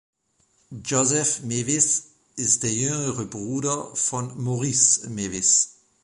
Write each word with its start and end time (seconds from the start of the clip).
Joseph 0.83 1.43
Mewis 1.43 2.15
ist 2.35 2.63
der 2.63 2.73
jüngere 2.73 3.25
Bruder 3.27 3.95
von 3.95 4.35
Maurice 4.43 5.07
Mewis. 5.11 5.77